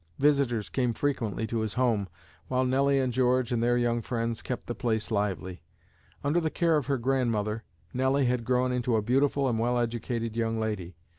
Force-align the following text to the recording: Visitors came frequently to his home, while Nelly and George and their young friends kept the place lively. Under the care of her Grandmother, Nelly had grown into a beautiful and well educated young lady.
Visitors 0.17 0.67
came 0.67 0.95
frequently 0.95 1.45
to 1.45 1.59
his 1.59 1.75
home, 1.75 2.09
while 2.47 2.65
Nelly 2.65 2.97
and 2.97 3.13
George 3.13 3.51
and 3.51 3.61
their 3.61 3.77
young 3.77 4.01
friends 4.01 4.41
kept 4.41 4.65
the 4.65 4.73
place 4.73 5.11
lively. 5.11 5.61
Under 6.23 6.41
the 6.41 6.49
care 6.49 6.75
of 6.75 6.87
her 6.87 6.97
Grandmother, 6.97 7.63
Nelly 7.93 8.25
had 8.25 8.43
grown 8.43 8.71
into 8.71 8.95
a 8.95 9.03
beautiful 9.03 9.47
and 9.47 9.59
well 9.59 9.77
educated 9.77 10.35
young 10.35 10.59
lady. 10.59 10.95